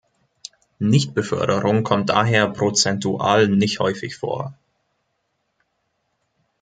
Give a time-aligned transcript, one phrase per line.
[0.79, 4.57] Nichtbeförderung kommt daher prozentual nicht häufig vor.